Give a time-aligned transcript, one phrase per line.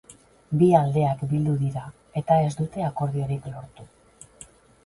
[0.61, 1.83] Bi aldeak bildu dira,
[2.23, 3.91] eta ez dute akordiorik lortu.